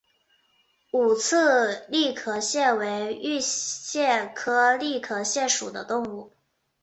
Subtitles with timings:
[0.89, 6.31] 五刺栗壳蟹为玉蟹科栗壳蟹属的动物。